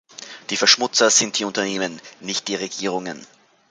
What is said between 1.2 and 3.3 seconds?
die Unternehmen, nicht die Regierungen.